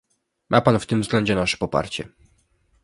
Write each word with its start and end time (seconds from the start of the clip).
Ma 0.49 0.61
pan 0.61 0.79
w 0.79 0.85
tym 0.85 1.01
względzie 1.01 1.35
nasze 1.35 1.57
poparcie 1.57 2.07